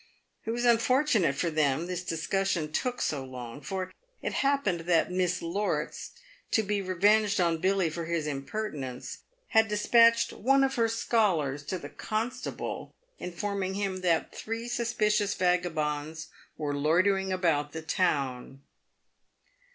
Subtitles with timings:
[0.45, 3.93] It was unfortunate for them this discussion took so long, for
[4.23, 6.13] it happened that Miss Lorts,
[6.49, 9.19] to be revenged on Billy for his im pertinence,
[9.49, 15.35] had despatched one of her scholars to the constable, in forming him that three suspicious
[15.35, 18.63] vagabonds were loitering about the town.